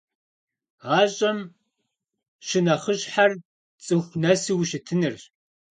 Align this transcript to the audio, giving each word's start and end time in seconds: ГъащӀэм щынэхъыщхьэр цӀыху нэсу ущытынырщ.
ГъащӀэм 0.83 1.39
щынэхъыщхьэр 2.47 3.31
цӀыху 3.85 4.17
нэсу 4.21 4.57
ущытынырщ. 4.61 5.21